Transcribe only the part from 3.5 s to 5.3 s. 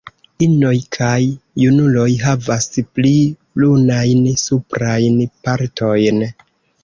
brunajn suprajn